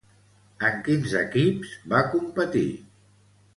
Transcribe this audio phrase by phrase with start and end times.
[0.69, 2.67] En quins equips va competir?